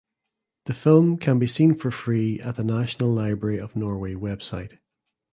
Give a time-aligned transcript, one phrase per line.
[0.65, 4.79] The film can be seen for free at the National Library of Norway website.